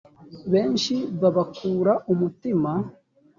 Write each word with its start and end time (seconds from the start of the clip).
benshi 0.51 0.93
babakura 1.21 1.93
umutima 2.11 2.71